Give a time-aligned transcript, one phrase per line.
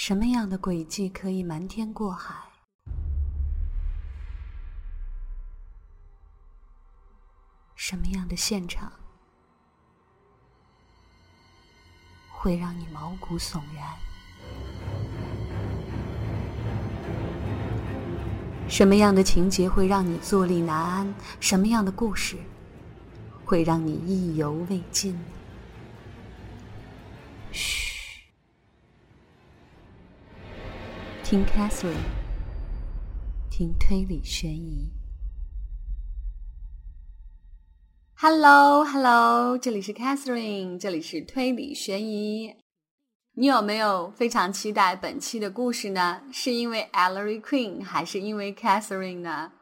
[0.00, 2.32] 什么样的轨迹可以瞒天过海？
[7.74, 8.92] 什么样的现场
[12.30, 13.98] 会让你毛骨悚然？
[18.68, 21.14] 什么样的情节会让你坐立难安？
[21.40, 22.38] 什么样的故事
[23.44, 25.18] 会让你意犹未尽？
[27.50, 27.87] 嘘，
[31.30, 31.92] 听 Catherine，
[33.50, 34.90] 听推理悬疑。
[38.14, 42.54] Hello，Hello，这里是 Catherine，这里是推理悬疑。
[43.34, 46.22] 你有没有非常期待本期的故事呢？
[46.32, 49.52] 是因为 Ellery Queen 还是因为 Catherine 呢？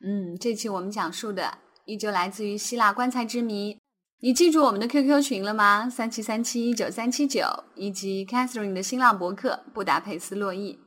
[0.00, 3.76] 嗯，这期我们讲述的依旧来自于希腊棺材之谜。
[4.20, 5.90] 你记住我们的 QQ 群了吗？
[5.90, 7.42] 三七三七九三七九，
[7.74, 10.78] 以及 Catherine 的新浪博客布达佩斯洛伊。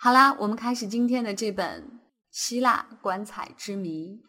[0.00, 1.82] 好啦，我们开始今天的这本
[2.30, 4.20] 希腊棺材之谜。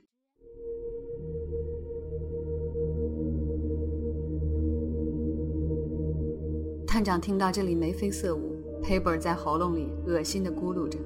[6.87, 10.97] 探长听到这里眉飞色舞佩伯在喉咙里恶心的咕噜着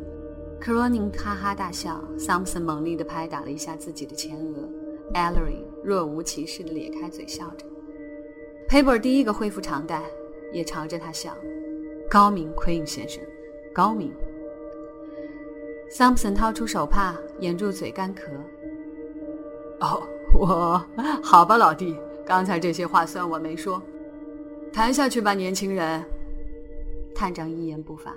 [0.62, 4.70] ，Cronin 哈哈大笑，Thompson 猛力地拍打了一下自己的前额
[5.14, 7.66] ，Ellery 若无其事地咧开嘴笑着
[8.70, 10.02] 佩伯第一个恢复常态，
[10.54, 11.36] 也朝着他笑，
[12.10, 13.22] 高明，Queen 先生，
[13.74, 14.14] 高明。
[15.96, 18.22] 桑普森掏出手帕掩住嘴干咳，
[19.80, 20.02] 哦，
[20.34, 20.84] 我
[21.22, 23.80] 好吧，老弟，刚才这些话算我没说。
[24.74, 26.04] 谈下去吧，年轻人。
[27.14, 28.12] 探长一言不发。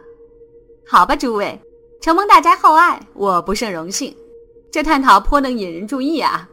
[0.86, 1.60] 好吧，诸位，
[2.00, 4.16] 承蒙大家厚爱，我不胜荣幸。
[4.72, 6.48] 这探讨颇能引人注意啊。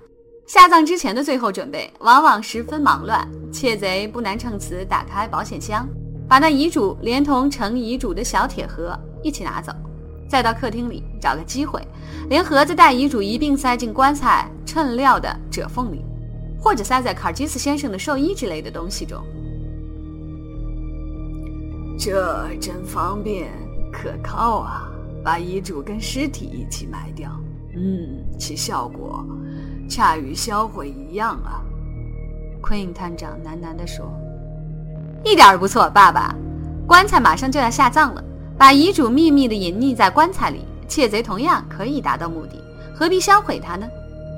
[0.46, 3.26] 下葬之前的最后准备，往往十分忙乱。
[3.50, 5.88] 窃贼不难趁此打开保险箱，
[6.28, 9.72] 把那遗嘱连同盛遗嘱的小铁盒一起拿走，
[10.34, 11.80] 再到客厅里找个机会，
[12.28, 16.04] 连盒子带遗嘱一并塞进棺材衬料的褶缝里，
[16.60, 19.24] 或者塞在卡尔基斯先生的寿衣之类的东西中。
[22.00, 23.52] 这真方便
[23.92, 24.90] 可靠啊！
[25.24, 27.30] 把遗嘱跟尸体一起埋掉，
[27.76, 29.24] 嗯，其效果
[29.88, 31.62] 恰与销毁一样啊。
[32.60, 34.12] 昆影探长喃喃地说
[35.24, 36.34] ：“一点儿不错，爸爸。
[36.88, 38.24] 棺材马上就要下葬了，
[38.58, 42.62] 把遗嘱秘密地隐匿在棺材里，窃贼同样可以达到目的。
[42.96, 43.88] 何必销毁它呢？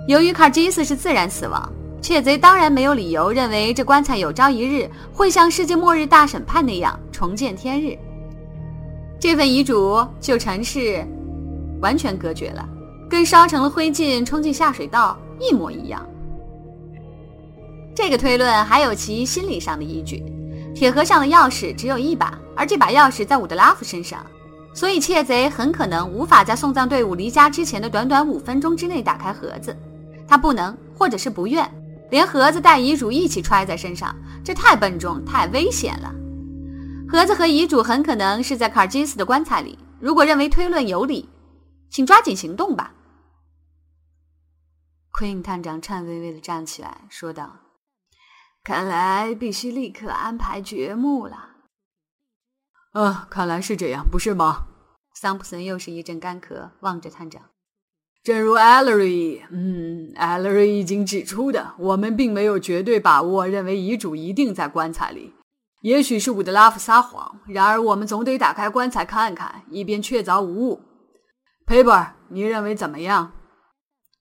[0.08, 1.72] 由于卡尔基斯是自然死亡，
[2.02, 7.98] 窃贼当然没有理由认为这棺材有朝一日会像世界末日大审判那样。”重见天日，
[9.20, 11.06] 这份遗嘱就成是
[11.82, 12.68] 完全隔绝了，
[13.10, 16.06] 跟烧成了灰烬冲进下水道一模一样。
[17.96, 20.22] 这个推论还有其心理上的依据：
[20.76, 24.24] 铁盒上的钥匙只有一把，而这把钥匙在伍德拉夫身上，
[24.74, 29.76] 所以窃贼很可能无法在送葬队伍离家之前的短短五分钟之内打开盒子。
[30.28, 31.66] 他不能，或者是不愿，
[32.12, 36.14] 连盒子带遗嘱一起揣在身上，这太笨重，太危险了。
[37.08, 39.80] 盒子和遗嘱很可能是在卡尔基斯的棺材里。
[40.02, 41.30] 如果认为推论有理，
[41.90, 42.94] 请抓紧行动吧。
[45.14, 47.56] Queen 探长颤巍巍地站起来说道
[48.66, 51.52] ：“看来必须立刻安排掘墓了。
[52.94, 54.66] ”“啊，看来是这样，不是吗？”
[55.14, 57.44] 桑普森又是一阵干咳，望着探长。
[58.24, 65.36] 正如 Ellery，嗯，Ellery 已经指出的，我们并没有绝对把握认为遗嘱一定在棺材里。
[65.82, 70.82] 也许是伍德拉夫撒谎，然而我们总得打开棺材看看，以便确凿无误。
[71.68, 73.34] Paper，你认为怎么样？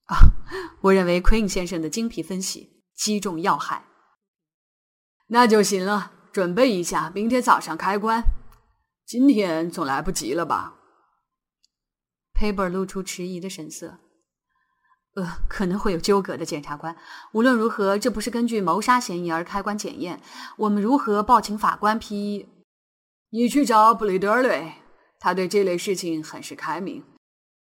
[0.05, 0.19] 啊，
[0.82, 3.82] 我认为 Queen 先生的精辟分析击中要害。
[5.28, 8.22] 那就行了，准备一下，明天早上开棺。
[9.06, 10.74] 今天总来不及了吧
[12.38, 13.98] ？Paper 露出迟疑的神色。
[15.14, 16.96] 呃，可能会有纠葛的检察官。
[17.32, 20.20] 无论如何，这不是根据谋杀嫌疑而开棺检验。
[20.56, 22.48] 我们如何报请法官批？
[23.30, 24.75] 你去找布雷德雷，
[25.20, 27.04] 他对这类事情很是开明。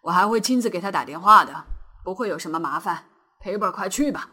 [0.00, 1.66] 我还会亲自给他打电话的，
[2.02, 3.04] 不会有什么麻烦。
[3.38, 4.30] 赔本，快去吧。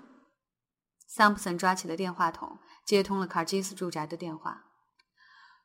[1.07, 2.57] 桑普森抓起了电话筒，
[2.89, 4.63] 接通了卡尔基斯住宅的电话。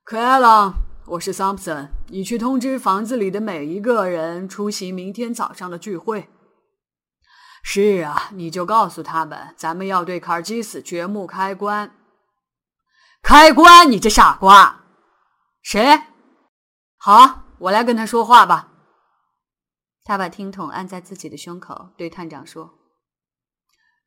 [0.03, 0.75] 克艾朗，
[1.07, 6.29] 我是桑普森，你去通知房子里的每一个人出席明天早上的聚会。
[7.63, 11.97] 是啊，你就告诉他们，咱们要对卡尔基斯掘墓开棺。
[13.23, 13.91] 开棺！
[13.91, 14.85] 你这傻瓜！
[15.63, 16.03] 谁？
[16.99, 18.69] 好，我来跟他说话吧。
[20.03, 22.75] 他把听筒按在自己的胸口，对探长说：“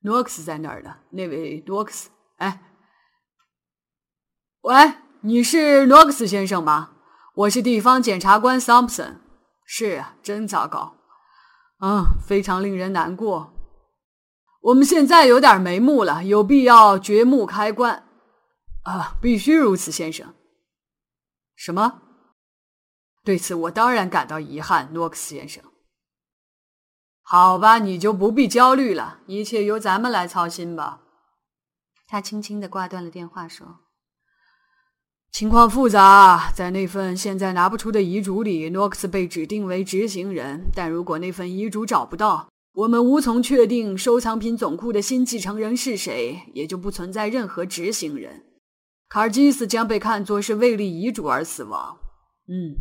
[0.05, 2.11] 诺克斯在那儿呢，那位诺克斯。
[2.35, 2.66] 哎，
[4.67, 6.91] 喂，你是诺克斯先生吗？
[7.35, 9.15] 我是地方检察官 Thompson。
[9.63, 10.97] 是啊，真糟糕。
[11.79, 13.53] 嗯，非常令人难过。
[14.59, 18.03] 我们现在有点眉目了，有必要掘墓开棺。
[18.83, 20.33] 啊，必须如此，先生。
[21.55, 22.01] 什么？
[23.23, 25.63] 对此我当然感到遗憾，诺克斯先生。
[27.21, 31.03] 好吧，你就不必焦虑了，一切由咱们来操心吧。
[32.05, 33.79] 他轻轻的挂断了电话，说
[35.37, 40.65] ：“情况复杂，在那份现在拿不出的遗嘱里，诺克斯被指定为执行人。
[40.73, 48.45] 但如果那份遗嘱找不到，我们无从确定收藏品总库的新继承人是谁，也就不存在任何执行人。
[49.09, 51.99] 卡尔基斯将被看作是未立遗嘱而死亡。
[52.47, 52.73] 嗯，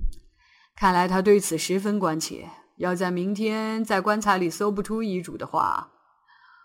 [0.75, 2.49] 看来他对此十分关切。
[2.79, 5.91] 要在明天在棺材里搜不出遗嘱的话。”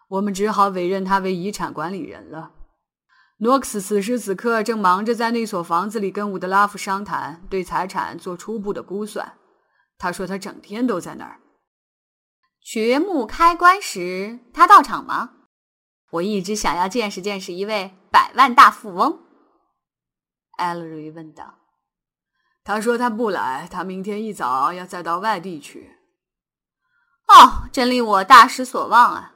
[0.08, 2.52] 我们只好委任他为遗产管理人了。
[3.44, 9.34] 诺克斯此时此刻正忙着在那所房子里跟伍德拉夫商谈，对财产做初步的估算。
[9.98, 11.40] 他说他整天都在那儿。
[12.64, 15.32] 掘墓开棺时，他到场吗？
[16.12, 19.20] 我一直想要见识见识一位百万大富翁。
[20.58, 21.56] 艾勒瑞问道。
[22.64, 25.98] 他说他不来，他明天一早要再到外地去。
[27.28, 29.34] 哦，真令我大失所望啊！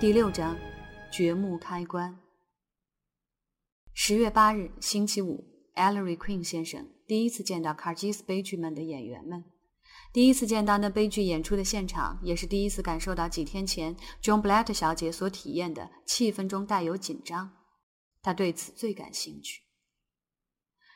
[0.00, 0.56] 第六章，
[1.10, 2.16] 掘墓开棺。
[3.92, 9.44] 十月八日，星期五，Ellery Queen 先生第一次见到卡尔基斯悲剧们的演员们，
[10.12, 17.50] 第一次见到那悲剧演出的现场，也是第一次感受到几天前 John Blatt 小姐所体验的气氛中带有紧张。
[18.22, 19.62] 他对此最感兴趣。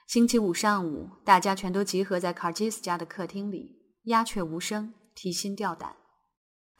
[0.06, 5.96] 星期五上午，大家全都集合在卡尔基斯家的客厅里，鸦雀无声，提心吊胆。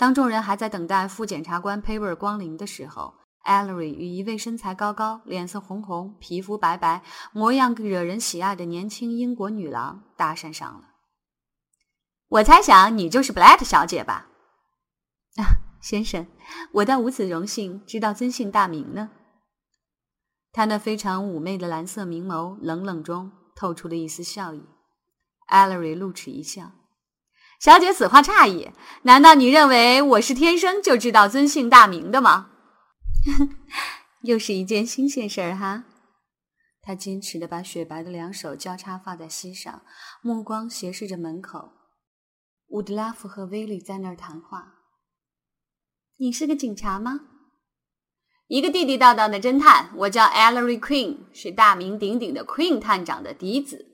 [0.03, 3.15] 当众人还在等待副检察官 Paver 光临的时候
[3.45, 10.89] ，Ellery 与一位身材高高、脸色红红、皮肤白白、模样惹人喜爱的年轻英国女郎搭讪上了。
[12.31, 14.27] 我猜想你就是 Blatt 小姐吧？
[15.37, 16.27] 啊，先生，
[16.73, 19.09] 我倒无此荣幸，知道尊姓大名呢。
[20.51, 24.65] 她那非常妩媚的蓝色明眸冷冷中透出了一丝笑意。
[25.49, 26.73] Ellery 露齿一笑。
[27.63, 28.73] 小姐此话差矣，
[29.03, 32.51] 难道你认为我是天生就知道尊姓大名的吗？
[34.23, 35.85] 又是一件新鲜事儿哈。
[36.83, 39.83] 他矜持地把雪白的两手交叉放在膝上，
[40.23, 41.71] 目光斜视着门口。
[42.67, 44.75] 伍德拉夫和威利在那儿谈话。
[46.17, 47.21] 你是个警察吗？
[48.49, 49.91] 一个地地道道的侦探。
[49.99, 53.87] 我叫 Ellery Queen，是大名鼎鼎的 Queen 探长的嫡子。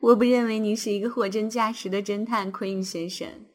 [0.00, 3.46] 我不认为你是一个货真价实的侦探，Queen 先生。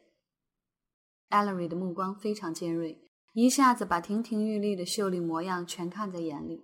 [1.29, 2.99] Ellery 的目光非常尖锐，
[3.33, 6.61] 一下子把亭亭玉立的秀丽模样全看在眼里。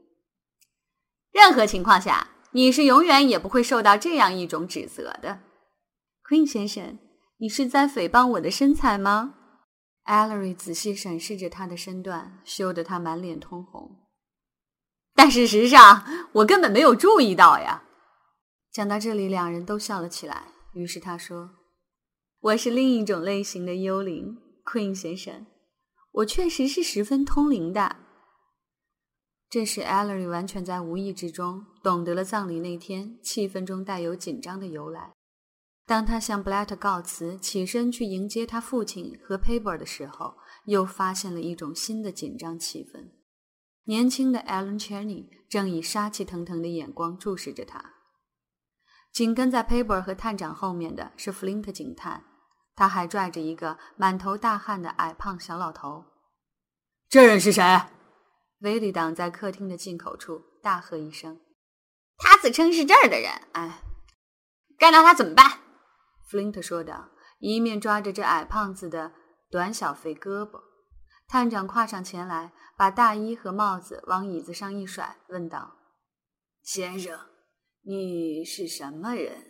[1.32, 5.40] 任何情况下，你是永远也不会受到这样一种指责的
[6.28, 7.00] ，Queen 先生。
[7.38, 9.36] 你是在诽谤我的身材吗
[10.06, 13.96] ？Ellery 仔细审视着他的身段，羞得他满脸通红。
[15.16, 16.04] 但事实上，
[16.34, 17.84] 我根本没有注意到呀。
[18.72, 20.54] 讲到这里，两人都笑了起来。
[20.74, 21.50] 于是他说
[22.40, 25.48] ：“我是另一种类型的幽灵，Queen 先生。
[26.12, 27.96] 我确实是十分通灵的。”
[29.50, 35.14] 这时 e l l e r y 完全在无意之中懂得了葬礼那天气氛中带有紧张的由来。
[35.88, 43.10] 当他向 Blatt 告辞，起身去迎接他父亲和 Paper 的时候，又发现了一种新的紧张气氛。
[43.86, 47.96] 年轻的 Alan Cherny 正以杀气腾腾的眼光注视着他。
[49.12, 52.24] 紧跟在 Paper 和探长后面的是 Flint 警探，
[52.76, 56.06] 他还拽着一个满头大汗的矮胖小老头。
[57.10, 57.64] 这人是谁？
[58.60, 61.40] 威利挡在客厅的进口处，大喝一声
[62.20, 63.82] ：“他自称是这儿的人。”哎，
[64.78, 65.60] 干掉他怎么办
[66.28, 69.14] 弗林特说道，一面抓着这矮胖子的
[69.50, 70.62] 短小肥胳膊。
[71.28, 75.76] 探长跨上前来，把大衣和帽子往椅子上一甩，问道
[76.62, 77.20] ：“先生。”
[77.90, 79.48] 你是什么人？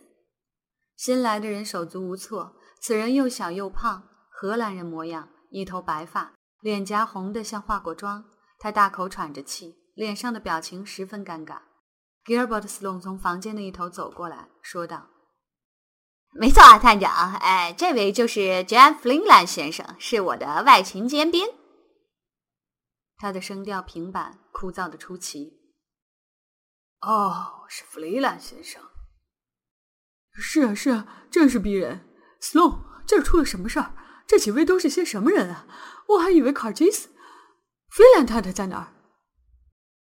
[0.96, 2.56] 新来的人手足无措。
[2.80, 6.32] 此人又小又胖，荷兰人模样，一头白发，
[6.62, 8.24] 脸颊红得像化过妆。
[8.58, 11.58] 他大口喘着气，脸上的表情十分尴尬。
[12.24, 15.10] Gilbert Sloan 从房间的一头走过来说道
[16.32, 17.34] ：“没错啊，探长。
[17.34, 21.46] 哎，这位就是 Jan Flinland 先生，是我的外勤监兵。”
[23.20, 25.59] 他的声调平板，枯燥的出奇。
[27.02, 28.82] 哦，是弗雷兰先生。
[30.32, 32.00] 是啊，是啊，正是逼人。
[32.40, 33.94] Sloan，这儿出了什么事儿？
[34.26, 35.66] 这几位都是些什么人啊？
[36.08, 37.08] 我还以为卡吉斯、
[37.90, 38.92] 菲兰太太在哪儿。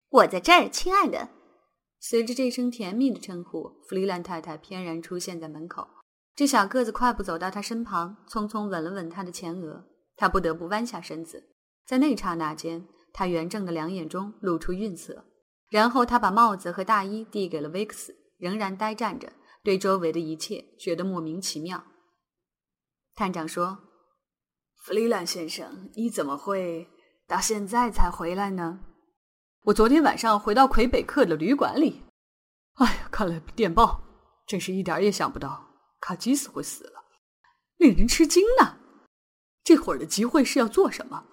[0.10, 1.30] 我在这儿，亲爱的。
[2.00, 5.88] 随着这声甜蜜的称呼，弗利兰太太翩然出现在门口。
[6.36, 9.88] 这小个子快步走到他身旁，匆匆吻了吻他的前额。
[10.16, 11.56] 他不得不弯下身子。
[11.86, 15.26] 在那刹那间，他圆正的两眼中露出愠色。
[15.70, 19.34] 然后他把帽子和大衣递给了维克斯，仍然呆站着，
[19.64, 21.84] 对周围的一切觉得莫名其妙。
[23.16, 23.80] 探长说
[24.84, 26.88] ：“弗里兰先生，你怎么会
[27.28, 28.80] 到现在才回来呢？”
[29.66, 32.04] 我昨天晚上回到魁北克的旅馆里。
[32.76, 34.02] 哎呀，看了电报，
[34.46, 35.68] 真是一点也想不到
[36.00, 37.04] 卡基斯会死了，
[37.76, 38.78] 令人吃惊呢。
[39.64, 41.26] 这会儿的集会是要做什么？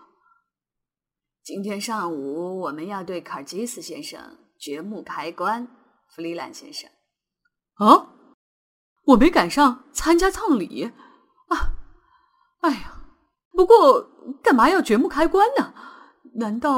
[1.44, 5.68] 今天上午我们要对卡基斯先生掘墓开棺。
[6.08, 6.88] 弗里兰先生，
[7.74, 8.06] 啊，
[9.04, 10.84] 我没赶上参加葬礼
[11.48, 11.74] 啊！
[12.60, 13.02] 哎呀，
[13.50, 14.00] 不过
[14.40, 15.74] 干嘛要掘墓开棺呢？
[16.36, 16.70] 难道？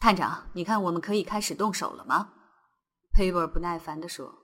[0.00, 2.32] 探长，你看我们可以开始动手了吗？
[3.12, 4.34] 佩伯不耐烦地说。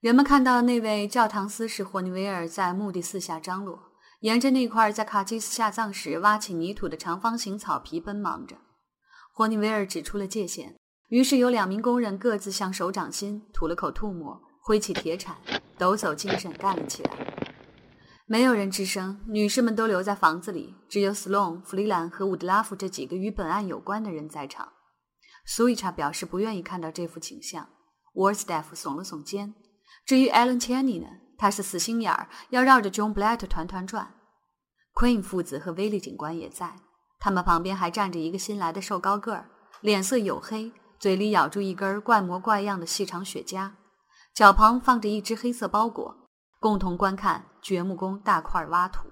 [0.00, 3.85] 人们看到那位教堂司事霍尼韦尔在墓地四下张罗。
[4.20, 8.56] 沿着那块在卡基斯下葬时挖起泥土的长方形草皮奔忙着，
[9.32, 10.74] 霍尼韦尔指出了界限。
[11.08, 15.36] 于是有两名工人各自向手掌心吐了口吐沫，挥起铁铲，
[15.78, 17.10] 抖擞精神干了起来。
[18.26, 24.72] 没有人吱声，女士们都留在房子里，只有斯隆、弗里兰和伍德拉夫这几个与本案有关的人在场。
[25.44, 27.68] 苏伊查表示不愿意看到这幅景象。
[28.14, 29.54] 沃尔斯大夫耸了耸肩。
[30.04, 31.06] 至于艾伦·切尼呢？
[31.38, 34.14] 他是死心眼儿，要绕着 John Blatt 团团转。
[34.94, 36.76] Queen 父子和威利警官也在，
[37.18, 39.50] 他们旁边还站着一个新来的瘦高个儿，
[39.80, 43.72] 脸色黝黑，嘴里咬住一根怪模怪样的细长雪茄，
[44.34, 46.28] 脚旁放着一只黑色包裹，
[46.58, 49.08] 共同观看掘墓工大块挖土。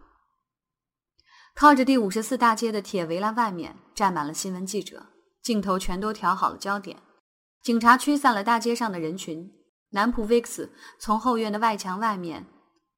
[1.55, 5.07] 靠着第五十四大街的铁围栏外面站满了新闻记者，
[5.43, 7.03] 镜头全都调好了焦点，
[7.63, 9.53] 警察驱散了大街上的人群。
[9.95, 12.47] 南普维克斯从后院的外墙外面，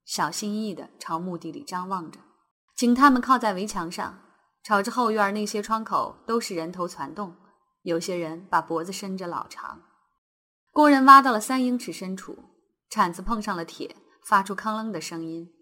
[0.07, 2.19] 小心翼翼地朝墓地里张望着。
[2.75, 4.19] 警探们靠在围墙上，
[4.65, 7.37] 朝着后院那些窗口都是人头攒动，
[7.83, 9.83] 有些人把脖子伸着老长。
[10.73, 12.39] 工人挖到了三英尺深处，
[12.89, 15.53] 铲子碰上了铁，发出哐啷的声音。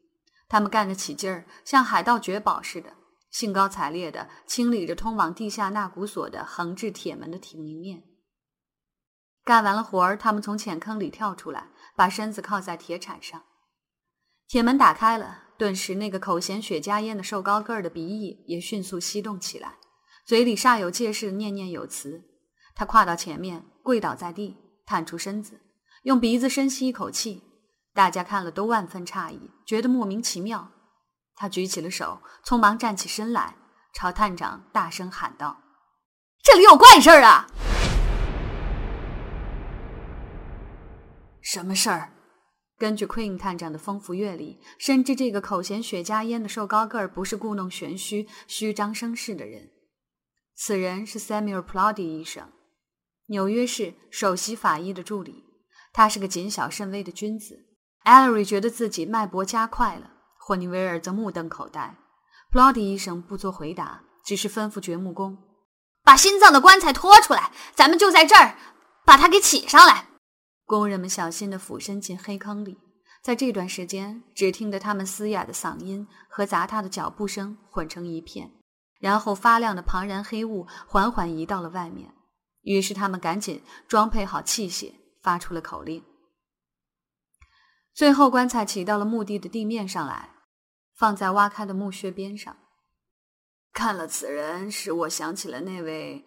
[0.49, 2.93] 他们干得起劲儿，像海盗掘宝似的，
[3.33, 8.05] 兴高采烈地清理着通往地下纳古所的横置铁门的体明面。
[9.45, 13.43] 干完了活儿，他们从浅坑里跳出来，把身子靠在铁铲上。
[14.49, 19.75] 铁门打开了，顿时那个口衔雪茄烟的瘦高个儿的鼻翼也迅速翕动起来，
[20.25, 22.23] 嘴里煞有介事的念念有词。
[22.75, 25.61] 他跨到前面，跪倒在地，探出身子，
[26.05, 27.43] 用鼻子深吸一口气。
[27.93, 30.71] 大家看了都万分诧异，觉得莫名其妙。
[31.37, 33.57] 他举起了手，匆忙站起身来，
[33.93, 35.61] 朝探长大声喊道
[36.43, 37.47] ：“这里有怪事儿啊！”
[41.55, 42.11] 什么事儿？
[42.77, 49.71] 根据 Queen 探长的丰富阅历，深知这个口衔雪茄烟的瘦高个儿不是故弄玄虚、虚张声势的人。
[50.57, 52.51] 此人是 Samuel Plody 医生，
[53.27, 55.45] 纽约市首席法医的助理。
[55.93, 57.69] 他是个谨小慎微的君子。
[58.05, 61.97] Ellery 觉得自己脉搏加快了，霍尼维尔则目瞪口呆。
[62.51, 65.39] Plody 医生不做回答，只是吩咐掘墓工
[66.03, 68.57] ：“把心脏的棺材拖出来，咱们就在这儿
[69.05, 70.09] 把它给起上来。”
[70.65, 72.79] 工人们小心地俯身进黑坑里，
[73.23, 78.51] 在这段时间，只听得他们嘶哑的嗓音和杂沓的脚步声混成一片，
[78.99, 82.15] 然后发亮的庞然黑雾缓缓移到了外面。
[82.63, 86.03] 于是他们赶紧装配好器械，发出了口令。
[87.93, 90.31] 最后，棺材起到了墓地的地面上来，
[90.97, 92.57] 放在挖开的墓穴边上。
[93.73, 96.25] 看了此人，使我想起了那位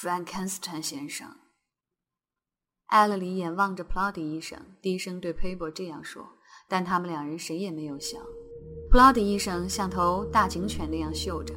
[0.00, 1.39] Frankenstein 先生。
[2.90, 6.26] 艾勒里眼望着普拉迪医生，低声对 p a b e r 这样说，
[6.66, 8.18] 但他们两人谁也没有笑。
[8.90, 11.54] 普拉迪医生像头大警犬那样嗅着，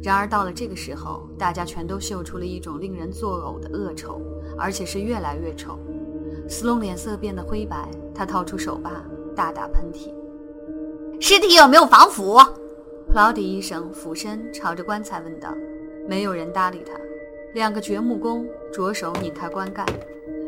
[0.00, 4.22] 然而到了这个时候，大家全都嗅出了一种令人作呕的恶臭，
[4.56, 5.76] 而且是越来越臭。
[6.48, 9.02] 斯隆脸色变得灰白，他掏出手帕，
[9.34, 10.14] 大打喷嚏。
[11.20, 12.38] 尸体有没有防腐
[13.12, 15.52] ？Plody 医生俯身朝着棺材问道。
[16.08, 16.92] 没有人搭理他。
[17.54, 19.84] 两个掘墓工着手拧开棺盖。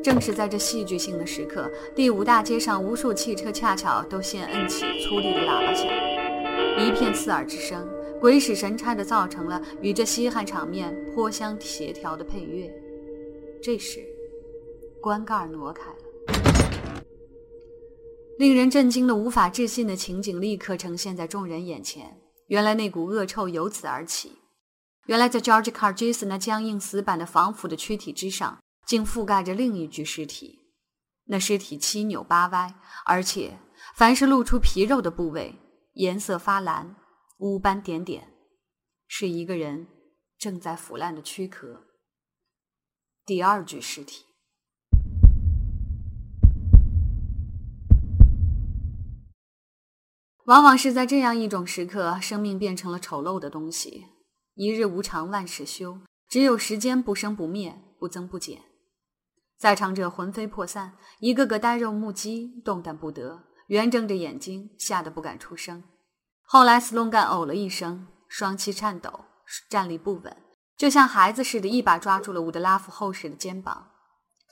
[0.09, 5.87] 正是在这戏剧性的时刻，第五大街上无数汽车恰巧都先摁起粗粝的喇叭响，
[6.79, 7.87] 一片刺耳之声，
[8.19, 12.73] 鬼使神差地造成了与这稀罕场面颇相协调的配乐。
[13.63, 14.01] 这时，
[14.99, 17.03] 棺盖挪开了，
[18.39, 22.17] 令人震惊的、无法置信的情景立刻呈现在众人眼前。
[22.47, 24.33] 原来那股恶臭由此而起。
[25.05, 28.59] 原来在 George Cargis 那僵硬死板的防腐的躯体之上，
[28.89, 30.61] 竟覆盖着另一具尸体。
[31.27, 33.59] 那尸体七扭八歪，而且
[33.95, 35.57] 凡是露出皮肉的部位，
[35.93, 36.97] 颜色发蓝，
[37.37, 38.33] 乌斑点点，
[39.07, 39.87] 是一个人
[40.39, 41.83] 正在腐烂的躯壳。
[43.27, 44.25] 第二具尸体。
[50.47, 54.07] 往往是在这样一种时刻，生命变成了丑陋的东西。
[54.55, 56.01] 一日无常，万事休。
[56.27, 58.68] 只有时间不生不灭，不增不减。
[59.59, 65.83] 在场者魂飞魄散，一个个呆若木鸡，动弹不得，圆睁着眼睛，吓得不敢出声。
[66.43, 69.25] 后来，斯隆干呕了一声，双膝颤抖，
[69.69, 70.37] 站立不稳，
[70.77, 73.91] 就像孩子似的，一把抓住了伍德拉夫厚实的肩膀。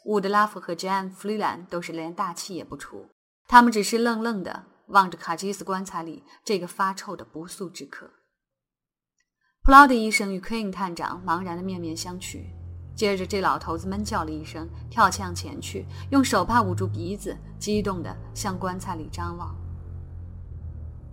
[0.05, 3.09] 伍德拉夫和 Jane 弗里兰都是连大气也不出，
[3.47, 4.67] 他们只是愣愣的。
[4.89, 8.09] 望着卡基斯棺材里这个发臭的不速之客，
[9.65, 12.66] 普劳迪医生与 Queen 探长茫然的面面相觑。
[12.97, 19.55] 接着，这老头子闷叫了一声，跳向前去，用手帕捂住鼻子，激动地向棺材里张望。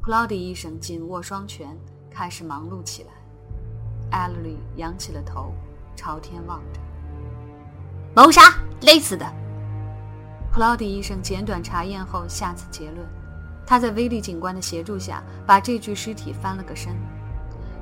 [0.02, 1.78] 普劳迪医生紧握双拳，
[2.10, 3.10] 开始忙碌起来。
[4.12, 5.54] 艾莉莉仰起了头，
[5.94, 6.80] 朝天望着。
[8.16, 8.42] 谋杀，
[8.82, 9.26] 勒死的。
[10.54, 13.06] 普劳迪医生简短查验后下此结论。
[13.66, 16.96] 他在威利警官的协助下，把这具尸体翻了个身。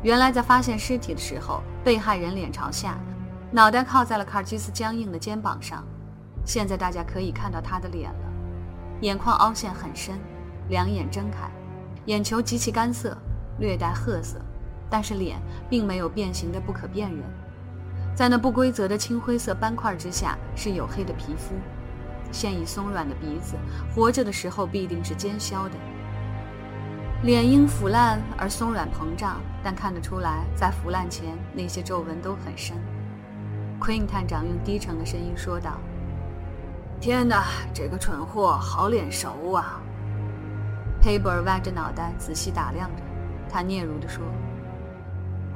[0.01, 2.97] 原来，在发现尸体的时候，被害人脸朝下，
[3.53, 5.83] 脑袋靠在了卡尔基斯僵硬的肩膀上。
[6.45, 8.31] 现在大家可以看到他的脸了，
[9.01, 10.17] 眼眶凹陷很深，
[10.69, 11.51] 两眼睁开，
[12.05, 13.15] 眼球极其干涩，
[13.59, 14.39] 略带褐色，
[14.89, 15.37] 但是脸
[15.69, 17.19] 并没有变形的不可辨认。
[18.15, 21.53] 在那不规则的青灰色斑块之下，是黝黑的皮肤。
[22.31, 23.55] 现已松软的鼻子，
[23.93, 25.75] 活着的时候必定是尖削的。
[27.23, 32.75] 脸因腐烂而松软膨胀，但看得出来，在腐烂前那些皱纹都很深。
[33.81, 35.79] Queen 探长用低沉的声音说道
[37.01, 39.81] ：“天哪，这个蠢货好脸熟啊！”
[41.01, 43.01] p a b e r 歪着脑袋仔细打量着，
[43.49, 44.23] 他嗫嚅地说：“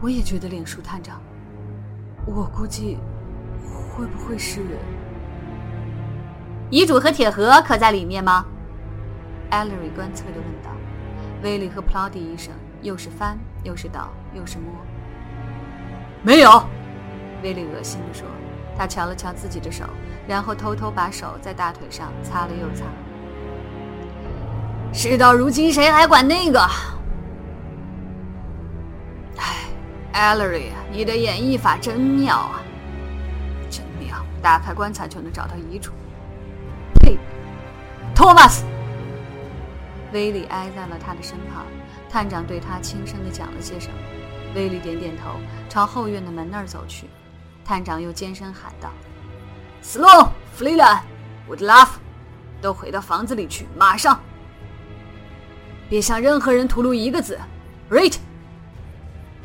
[0.01, 1.21] 我也觉得脸熟，探长。
[2.25, 2.97] 我估计，
[3.95, 4.59] 会不会是……”
[6.71, 8.43] 遗嘱和铁盒可在里面吗？
[9.51, 10.71] 艾莉瑞观测地问道。
[11.43, 14.73] 威利和普劳迪医生又是翻又是倒又是摸。
[16.23, 16.49] 没有，
[17.45, 18.27] 威利恶心地说。
[18.77, 19.85] 他瞧了瞧自己的手，
[20.27, 22.83] 然后偷偷把手在大腿上擦了又擦。
[24.91, 26.59] 事到如今，谁还管那个？
[29.37, 29.45] 哎，
[30.11, 32.61] 艾莉瑞，你的演绎法真妙啊！
[33.69, 35.91] 真妙，打开棺材就能找到遗嘱。
[36.99, 37.17] 呸，
[38.13, 38.65] 托马斯，
[40.11, 41.65] 威利挨在了他的身旁。
[42.09, 43.95] 探长对他轻声地讲了些什么。
[44.53, 47.07] 威利点点头，朝后院的门那儿走去。
[47.65, 48.91] 探长又尖声喊道
[49.81, 50.09] ：“斯隆、
[50.53, 51.03] 弗里兰、
[51.49, 51.99] 伍德拉夫，
[52.61, 54.21] 都回到房子里去，马上！
[55.89, 57.39] 别向任何人吐露一个字。”
[57.89, 58.15] Right。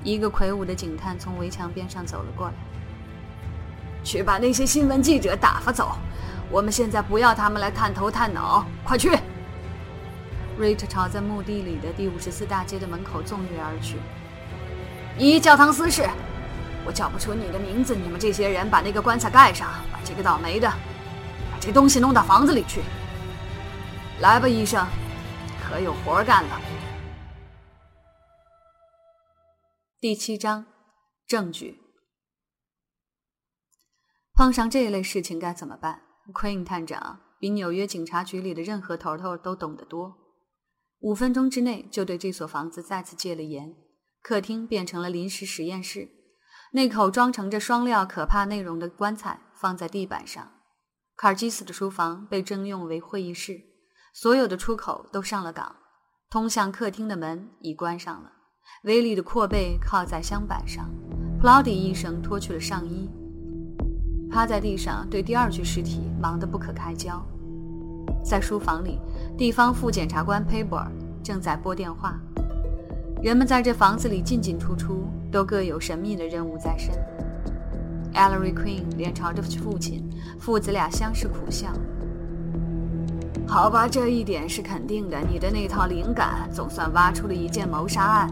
[0.05, 2.55] 一个魁梧的警探从围墙边上走了过来，
[4.05, 5.97] 去把那些新闻记者打发走。
[6.51, 9.19] 我们现在不要他们来探头探脑，快去！
[10.59, 13.97] 瑞特朝在墓地里的第五十四大街的门口纵跃而去。
[15.17, 16.09] 一教堂私事，
[16.87, 17.95] 我叫不出你的名字。
[17.95, 20.69] 你们这些人把那个棺材盖上，把这个倒霉的，
[21.51, 22.81] 把这东西弄到房子里去。
[24.21, 24.87] 来吧，医生，
[25.63, 26.61] 可有活干了。
[30.01, 30.67] 第七章，
[31.27, 31.79] 证据。
[34.35, 40.17] 碰上这类事情该怎么办？Queen 探长比纽约警察局里的任何头头都懂得多。
[41.01, 43.75] 五分钟之内就对这所房子再次戒了严。
[44.23, 46.09] 客厅变成了临时实验室，
[46.73, 50.47] 那口装盛着双料可怕内容的棺材放在地板上。
[51.17, 53.61] 卡尔基斯的书房被征用为会议室，
[54.15, 55.77] 所有的出口都上了岗。
[56.31, 58.31] 通向客厅的门已关上了。
[58.85, 60.89] 威利的阔背靠在箱板上，
[61.41, 63.11] 普劳迪医生脱去了上衣。
[64.31, 67.21] 趴在地上，对第二具尸体忙得不可开交。
[68.25, 69.01] 在书房里，
[69.37, 70.89] 地方副检察官佩博尔
[71.21, 72.17] 正在拨电话。
[73.21, 76.95] 人们在这房子里进进出出，都各有神秘的任务在身。
[78.15, 81.69] Ellery Queen 脸朝着父亲，父子俩相视苦笑。
[83.47, 88.31] 好吧，这一点是肯定的，你的那套灵感总算挖出了一件谋杀案。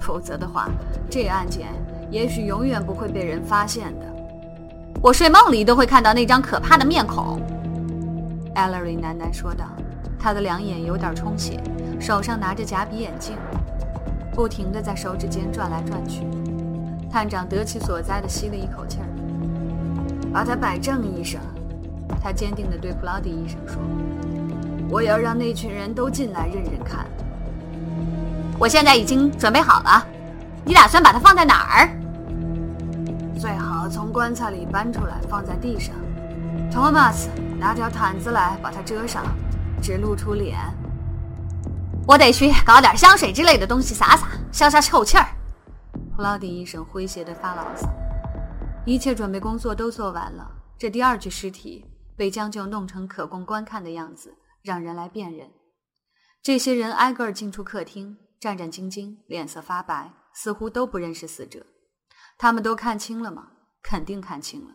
[0.00, 0.68] 否则的话，
[1.10, 1.68] 这案件
[2.10, 4.06] 也许永远不会被人发现的。
[5.02, 7.40] 我睡梦里都会看到那张可怕的面孔
[8.54, 9.64] ，Ally 喃喃说道。
[10.18, 11.60] 他的两眼有点充血，
[12.00, 13.36] 手上拿着假笔眼镜，
[14.36, 16.20] 不停地在手指间转来转去。
[17.10, 19.08] 探长得其所哉地吸了一口气儿，
[20.30, 21.40] 把他摆正，医生。
[22.22, 23.80] 他坚定地对普拉迪医生说
[24.90, 27.06] ：“我要让那群人都进来认认看。
[28.58, 30.06] 我现在已经准备好了，
[30.66, 31.88] 你打算把它放在哪儿？
[33.38, 35.94] 最好从棺材里搬出来，放在地上。
[36.70, 39.24] 托马斯，拿条毯子来，把它遮上，
[39.80, 40.58] 只露出脸。
[42.06, 45.26] 我得去搞点香水之类的东西洒洒，消消臭气儿。”
[46.14, 47.88] 普劳迪医生诙谐地发牢骚。
[48.86, 50.48] 一切准备工作都做完了。
[50.78, 51.84] 这第二具尸体
[52.16, 55.50] 被将就弄成可供观看的样子，让人来辨认。
[56.42, 61.66] 这些人挨个进出客厅，战战兢兢，脸色发白，似乎都不认识死者。
[62.38, 63.48] 他们都看清了吗？
[63.82, 64.74] 肯定看清了。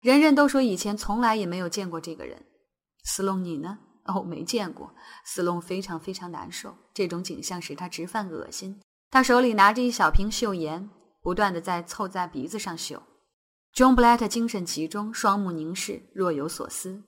[0.00, 2.42] 人人都说以前从来也没有见过这个人。
[3.04, 3.78] 斯隆，你呢？
[4.12, 4.94] 哦，没见过。
[5.24, 8.80] 斯隆非常非常难受，这种景象使他直犯恶心。
[9.10, 10.90] 他手里拿着一小瓶嗅盐，
[11.22, 13.02] 不断的在凑在鼻子上嗅。
[13.74, 17.02] John Blatt 精神集中，双目凝视，若有所思。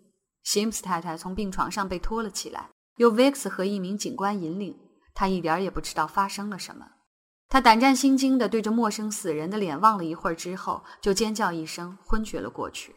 [0.44, 4.76] 西姆斯太太从病床上被拖了起来，由 Vix 和一名警官引领。
[5.14, 6.86] 他一点也不知道发生了什么。
[7.48, 12.96] 他胆战心惊地对着陌生死人的脸望了一会儿之后，就尖叫一声，昏厥了过去。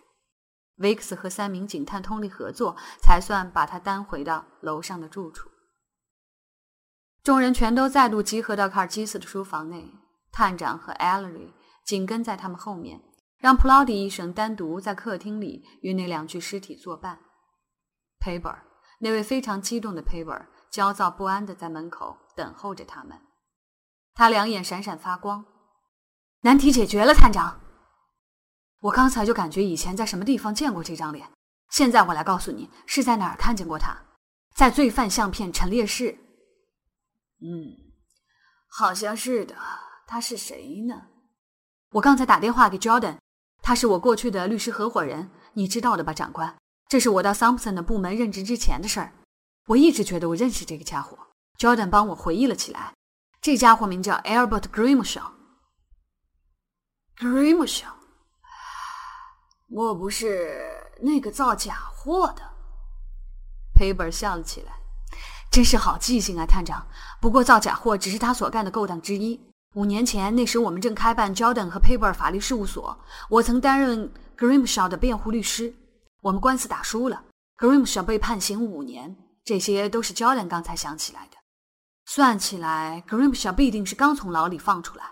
[0.77, 5.49] Vix 和三名警探通力合作，才算把他担回到楼上的住处。
[7.23, 9.91] 众人全都再度集合到卡尔基斯的书房内，
[10.31, 11.53] 探长和 Ellery
[11.85, 13.01] 紧跟在他们后面。
[13.37, 17.19] 让普劳迪医生单独在客厅里与那两具尸体作伴。
[18.17, 18.57] 佩伯，
[18.99, 20.35] 那位非常激动的佩伯，
[20.71, 23.21] 焦躁不安地在门口等候着他们。
[24.13, 25.45] 他两眼闪闪发光。
[26.41, 27.59] 难题解决了，探长。
[28.85, 31.27] 我刚才就感觉以前在什么地方见过这张脸。
[31.71, 33.97] 现在我来告诉你是在哪儿看见过他，
[34.53, 36.15] 在罪犯相片陈列室。
[37.41, 37.73] 嗯，
[38.67, 39.55] 好像是的。
[40.05, 41.07] 他是谁呢？
[41.93, 43.17] 我刚才打电话给 Jordan。
[43.63, 46.55] 他是我过去的律师合伙人，你知道的吧，长官？
[46.87, 49.11] 这是我到 Thompson 的部门任职之前的事儿。
[49.65, 51.17] 我一直觉得我认识这个家伙。
[51.57, 52.93] Jordan 帮我回忆了起来，
[53.41, 55.31] 这家伙名叫 Albert Grimshaw。
[57.17, 57.93] Grimshaw，
[59.75, 60.57] 莫不是
[61.01, 62.41] 那个造假货的
[63.77, 64.71] ？Paper 笑了起来，
[65.51, 66.87] 真是好记性啊，探长。
[67.19, 69.37] 不过造假货只是他所干的勾当之一。
[69.73, 72.97] 五年前，那时我们正开办 Jordan 和 Paper 法律事务所，
[73.29, 75.75] 我曾担任 Grimshaw 的辩护律师。
[76.21, 77.25] 我们官司打输了
[77.57, 79.17] ，Grimshaw 被判刑五年。
[79.43, 81.35] 这些都是 Jordan 刚才想起来的。
[82.05, 85.03] 算起来，Grimshaw 必定是刚从牢里放出来。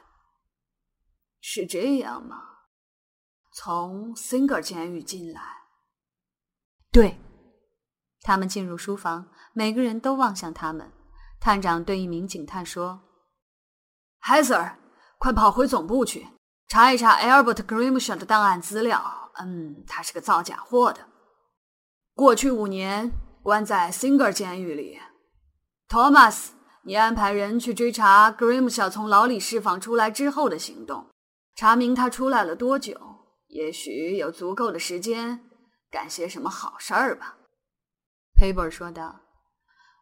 [1.41, 2.37] 是这样吗？
[3.53, 5.41] 从 Singer 监狱进来？
[6.91, 7.19] 对。
[8.21, 10.91] 他们进入书房，每个人都望向他们。
[11.39, 13.01] 探长对一名警探说。
[14.19, 14.77] 海 Sir，
[15.17, 16.27] 快跑回总部去
[16.69, 19.31] 查一查 Albert Grimshaw 的档案资料。
[19.35, 21.05] 嗯，他是个造假货的，
[22.13, 23.11] 过去五年
[23.41, 24.99] 关在 Singer 监狱里。
[25.89, 26.51] Thomas，
[26.83, 31.09] 你安排人去追查 Grimshaw 从牢里释放出来之后的行动，
[31.55, 33.12] 查明他出来了多久，
[33.53, 35.39] 也许有足够的时间
[35.91, 37.37] 干些什么好事儿吧。
[38.35, 39.21] Paper 说道：“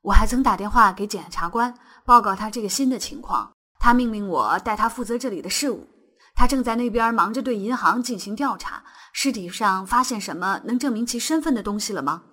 [0.03, 5.87] 我还曾打电话给检察官报告他这个新的情况。”他命令我代他负责这里的事务。
[6.33, 8.83] 他正在那边忙着对银行进行调查。
[9.11, 12.23] 尸体上发现什么能证明其身份的东西了吗？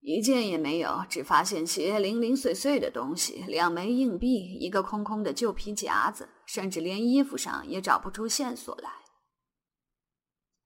[0.00, 8.90] 一件也没有，只发现些零零碎碎的东西：两枚硬币，一个空空的旧皮夹子，甚至连衣服上也找不出线索来。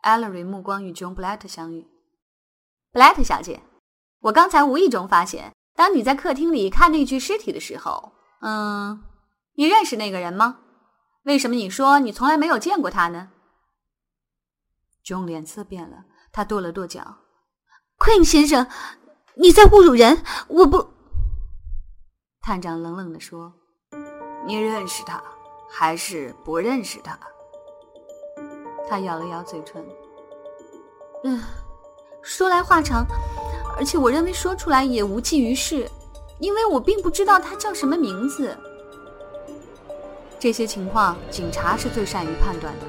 [0.06, 1.88] Alery 目光与 John Blatt 相遇。
[2.92, 3.60] Blatt 小姐，
[4.20, 9.02] 我刚才无意中发现，当你在客厅里看那具尸体的时候，嗯。
[9.58, 10.58] 你认识那个人吗？
[11.24, 13.30] 为什么你说你从来没有见过他呢
[15.02, 17.16] ？John 脸色变了，他跺了跺脚。
[17.98, 18.68] Queen 先生，
[19.36, 20.22] 你在侮辱人！
[20.48, 20.90] 我不。
[22.42, 23.54] 探长冷冷地说
[24.46, 25.20] ：“你认识他，
[25.68, 27.18] 还是不认识他？”
[28.88, 29.84] 他咬了咬嘴唇。
[31.24, 31.42] 嗯，
[32.22, 33.04] 说来话长，
[33.76, 35.88] 而且我认为说出来也无济于事，
[36.38, 38.56] 因为我并不知道他叫什么名字。
[40.38, 42.86] 这些情况，警察是最善于判断的。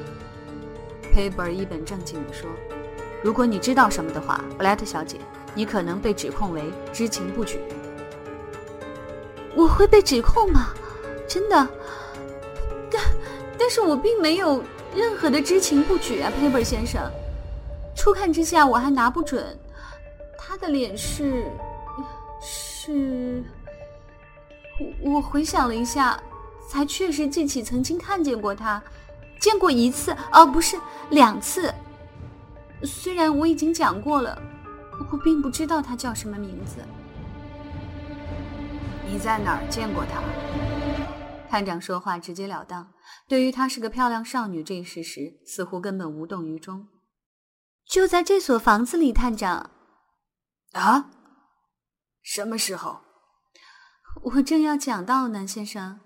[1.13, 2.47] 佩伯一本正经地说
[3.23, 5.17] ：“如果你知道什么的话，布莱特小姐，
[5.55, 7.59] 你可能被指控为知情不举。”
[9.55, 10.73] 我会被指控吗？
[11.27, 11.67] 真的？
[12.91, 13.01] 但
[13.57, 14.61] 但是我并没有
[14.95, 17.01] 任何的知情不举啊，佩伯先生。
[17.95, 19.57] 初看之下，我还拿不准
[20.37, 21.45] 他的脸是
[22.41, 23.43] 是。
[25.01, 26.19] 我我回想了一下，
[26.69, 28.81] 才确实记起曾经看见过他，
[29.39, 30.77] 见过一次，哦，不是
[31.09, 31.73] 两次。
[32.83, 34.39] 虽然我已经讲过了，
[35.11, 36.75] 我并不知道他叫什么名字。
[39.09, 40.21] 你在哪儿见过他？
[41.49, 42.93] 探长说话直截了当，
[43.27, 46.87] 对于她是个漂亮少女这一事实，似乎根本无动于衷。
[47.85, 49.71] 就在这所房子里，探长。
[50.73, 51.09] 啊？
[52.21, 53.01] 什么时候？
[54.23, 55.99] 我正要讲到呢，先生。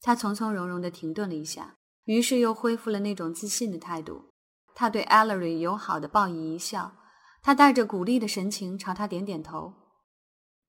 [0.00, 4.32] 他从从容容的停顿了一下，于是又恢复了那种自信的态度。
[4.74, 6.96] 他对 Ellery 友好的报以一笑，
[7.42, 9.74] 他带着鼓励的神情朝他点点头。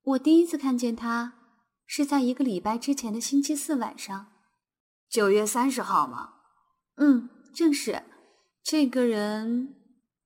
[0.02, 1.34] 我第一次看见他，
[1.86, 4.26] 是在一个礼拜之前的星期四晚上，
[5.08, 6.34] 九月三十号吗？
[6.96, 8.02] 嗯，正是。
[8.62, 9.76] 这个人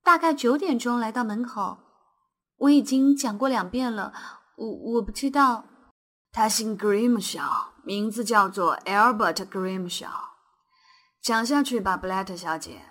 [0.03, 1.77] 大概九点钟来到门口。
[2.57, 4.11] 我已经讲过两遍了，
[4.57, 5.65] 我我不知道。
[6.31, 10.29] 他姓 Grimshaw，名字叫做 Albert Grimshaw。
[11.21, 12.81] 讲下去吧，布莱特小姐。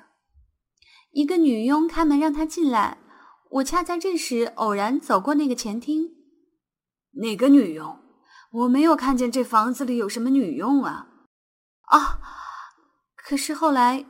[1.12, 2.98] 一个女佣开门让他进来，
[3.50, 6.10] 我恰在这时偶然走过那个前厅。
[7.14, 7.99] 哪个女佣？
[8.50, 11.06] 我没有看见这房子里有什么女佣啊！
[11.86, 12.20] 啊！
[13.16, 14.04] 可是后来，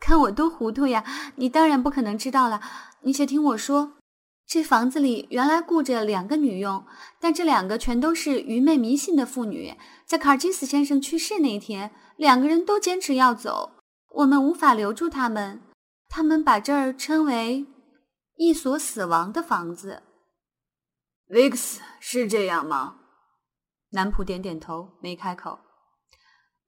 [0.00, 1.04] 看我多糊涂呀！
[1.36, 2.60] 你当然不可能知道了。
[3.02, 3.92] 你且听我说，
[4.46, 6.86] 这房子里原来雇着两个女佣，
[7.20, 9.76] 但这两个全都是愚昧迷信的妇女。
[10.06, 13.72] 在卡尔基斯先生去世那天，两个人都坚持要走，
[14.14, 15.60] 我们无法留住他们。
[16.08, 17.66] 他们把这儿称为
[18.36, 20.02] 一所死亡的房子。
[21.28, 22.96] Vix 是这样吗？
[23.90, 25.58] 男仆点点头，没开口。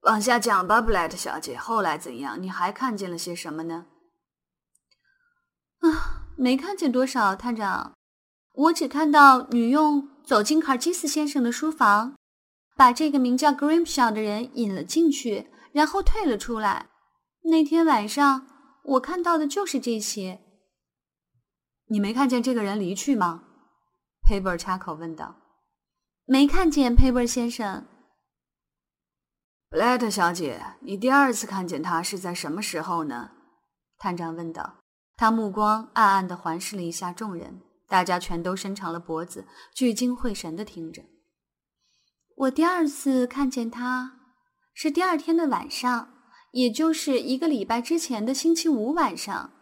[0.03, 1.57] 往下讲吧，布莱特小姐。
[1.57, 2.43] 后来怎样？
[2.43, 3.87] 你还看见了些什么呢？
[5.79, 7.95] 啊，没看见多少，探长。
[8.53, 12.17] 我只看到女佣走进卡尔基斯先生的书房，
[12.77, 16.91] 把这个名叫 Grimshaw 的人引了进去，然后退了出来。
[17.45, 18.47] 那天晚上，
[18.85, 20.41] 我看到的就是这些。
[21.87, 23.45] 你没看见这个人离去吗？
[24.23, 25.37] 佩伯插口问道
[26.33, 27.85] ：“没看见佩伯先生。”
[29.69, 33.33] 布莱特小姐，你第二次看见他是在什么时候呢？
[33.99, 34.79] 探长问道。
[35.15, 41.03] 他目光暗暗地环视了一下众人，大家全都伸长了脖子，聚精会神地听着。
[42.35, 44.19] 我第二次看见他
[44.73, 46.15] 是第二天的晚上，
[46.53, 49.53] 也就是一个礼拜之前的星期五晚上。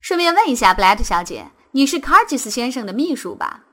[0.00, 1.50] 顺便问一下，布莱特小姐。
[1.72, 3.66] 你是卡尔吉斯先生的秘书吧？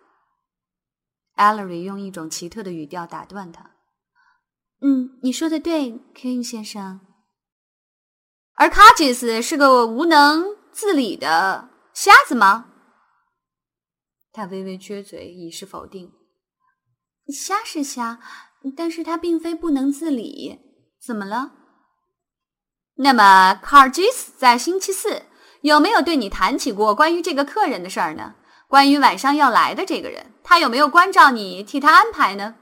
[1.38, 3.72] Allery 用一种奇特的语调打断他。
[4.82, 7.00] 嗯，你说的对，King 先生。
[8.56, 12.74] 而卡吉斯是个无能自理的瞎子吗？
[14.32, 16.12] 他微微撅嘴，以示否定。
[17.28, 18.20] 瞎是瞎，
[18.76, 20.60] 但是他并非不能自理。
[21.00, 21.54] 怎么了？
[22.96, 25.24] 那么卡尔吉斯在星期四。
[25.62, 28.36] 有没有对你谈起过关于这个客人的事儿呢？
[28.68, 32.56] 关于晚上要来的这个人，他有没有关照你替他安排呢？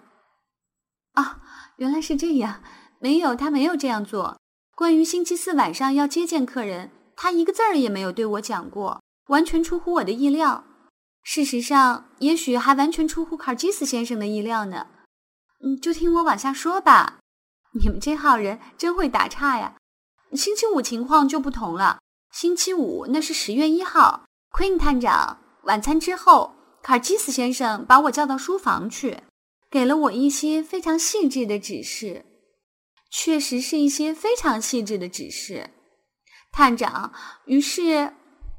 [1.14, 1.42] 啊，
[1.78, 2.62] 原来是这样。
[3.00, 4.40] 没有，他没有这样做。
[4.76, 10.64] 关于星期四晚上要接见客人，他一个字儿也没有对我讲过，完全出乎我的意料。
[11.24, 14.88] 事实上，也许还完全出乎卡尔基斯先生的意料呢。
[15.64, 17.18] 嗯，就听我往下说吧。
[17.82, 19.76] 你们这号人真会打岔呀。
[20.34, 22.00] 星期五情况就不同了。
[22.32, 24.26] 星期五，那是十月一号。
[24.52, 29.24] Queen 探长，晚餐之后，卡尔基斯先生把我叫到书房去，
[29.70, 32.26] 给了我一些非常细致的指示。
[33.12, 35.70] 确实是一些非常细致的指示，
[36.52, 37.14] 探长。
[37.46, 38.14] 于是，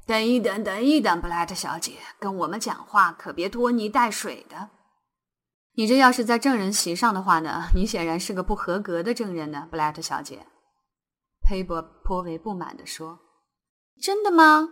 [0.07, 4.71] 等一等，等一等，布莱特小姐，跟我们讲话可别拖泥带水的。
[5.75, 7.69] 你这要是在证人席上的话呢？
[7.75, 10.47] 你显然是个不合格的证人呢，布莱特小姐。
[11.47, 13.21] 佩伯颇为不满地说。
[14.03, 14.71] 真的吗？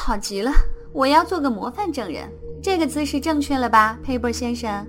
[0.00, 0.52] 好极了！
[0.92, 2.26] 我要做个模范证人。
[2.62, 4.86] 这个姿势正确了吧，佩伯先生？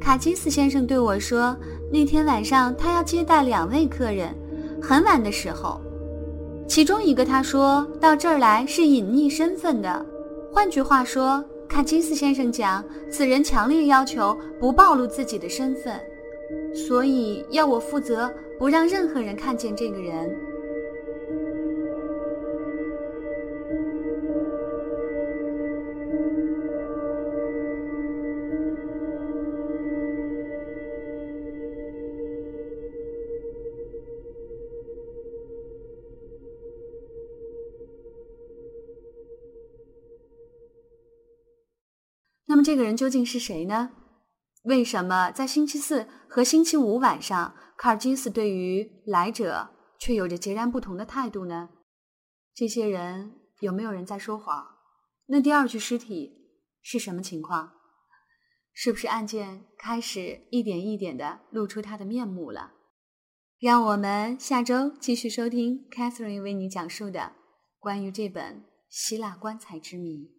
[0.00, 1.54] 卡金斯先生对我说，
[1.92, 4.34] 那天晚上他要接待两位客人，
[4.80, 5.78] 很晚的时候。
[6.66, 10.04] 其中一个他说到这儿来是隐匿身份的，
[10.50, 16.00] 换句话说，卡金斯先生讲，此人强烈要求不暴露自己的身份，
[16.74, 20.34] 所以要我负责不让任何人看见这个人。
[42.72, 43.90] 这个人究竟是谁呢？
[44.62, 49.68] 为什么在星期四和星期五晚上，卡尔金斯对于来者
[50.00, 51.68] 却有着截然不同的态度呢？
[52.54, 54.66] 这些人有没有人在说谎？
[55.26, 56.48] 那第二具尸体
[56.80, 57.72] 是什么情况？
[58.72, 62.72] 是不是案件开始一点一点的露出它的面目了？
[63.58, 67.34] 让我们下周继续收听 Catherine 为你讲述的
[67.78, 70.32] 关于这本希腊棺材之谜。